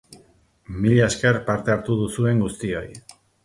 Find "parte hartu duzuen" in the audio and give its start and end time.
1.51-2.43